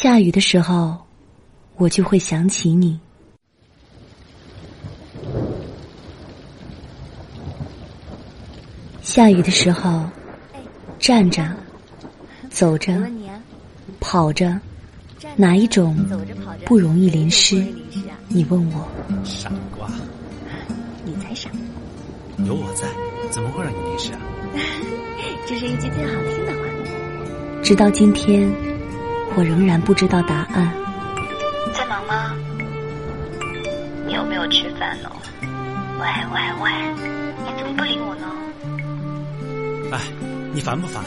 [0.00, 0.96] 下雨的时候，
[1.74, 3.00] 我就会想起你。
[9.02, 10.04] 下雨的时候，
[11.00, 11.52] 站着、
[12.48, 12.96] 走着、
[13.98, 14.56] 跑着，
[15.34, 15.96] 哪一种
[16.64, 17.66] 不容易淋湿？
[18.28, 18.88] 你问我。
[19.24, 19.90] 傻瓜，
[21.04, 21.50] 你才傻。
[22.46, 22.86] 有我在，
[23.32, 24.20] 怎么会让你淋湿啊？
[25.44, 26.58] 这是一句最好听的话。
[27.64, 28.48] 直到今天，
[29.38, 30.68] 我仍然不知道答案。
[31.72, 32.34] 在忙吗？
[34.04, 35.08] 你有没有吃饭呢？
[36.00, 36.72] 喂喂喂，
[37.44, 38.26] 你怎么不理我呢？
[39.92, 40.00] 哎，
[40.52, 41.04] 你烦不烦？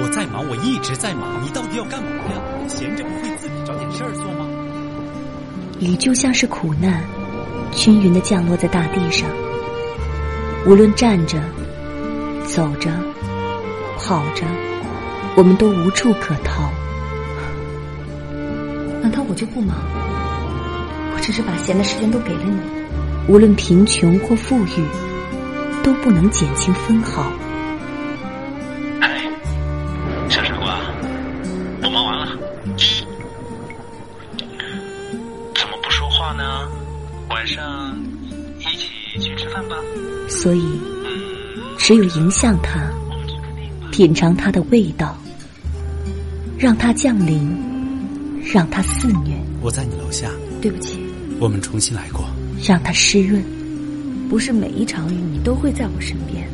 [0.00, 2.40] 我在忙，我一直在忙，你到底要干嘛呀？
[2.66, 4.46] 闲着不会自己找点事儿做吗？
[5.78, 7.04] 雨就像是苦难，
[7.72, 9.28] 均匀的降落在大地上。
[10.64, 11.38] 无论站着、
[12.46, 12.90] 走着、
[13.98, 14.46] 跑着，
[15.36, 16.70] 我们都无处可逃。
[19.06, 19.76] 难道我就不忙？
[21.14, 22.58] 我只是把闲的时间都给了你。
[23.32, 24.84] 无论贫穷或富裕，
[25.84, 27.30] 都不能减轻分毫。
[29.00, 29.30] 哎，
[30.28, 30.80] 小傻瓜，
[31.84, 32.26] 我忙完了。
[35.54, 36.68] 怎么不说话呢？
[37.30, 37.96] 晚上
[38.58, 39.76] 一起去吃饭吧。
[40.28, 40.80] 所以，
[41.78, 42.80] 只有迎向它，
[43.92, 45.16] 品尝它的味道，
[46.58, 47.56] 让它降临，
[48.52, 49.36] 让它肆虐。
[49.60, 50.30] 我在你楼下。
[50.60, 50.98] 对不起。
[51.40, 52.24] 我们重新来过。
[52.62, 53.42] 让它湿润。
[54.28, 56.48] 不是每一场雨你都会在我身边。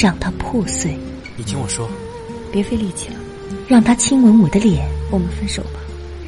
[0.00, 0.98] 让它破碎。
[1.36, 1.88] 你听我说。
[2.50, 3.16] 别费力气了。
[3.68, 4.88] 让它亲吻我的脸。
[5.10, 5.80] 我们分手吧。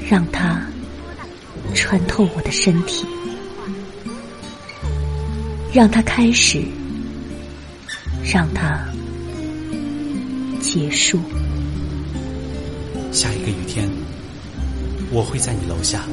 [0.08, 0.62] 让它
[1.74, 3.06] 穿透我的身体。
[5.72, 6.62] 让它开始。
[8.22, 8.78] 让它
[10.60, 11.18] 结束。
[13.10, 13.88] 下一个雨天，
[15.12, 16.04] 我会在你楼下。